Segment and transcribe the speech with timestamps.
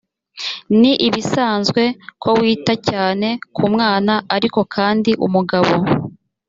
[0.79, 1.81] ni ibisanzwe
[2.21, 5.73] ko wita cyane ku mwana ariko kandi umugabo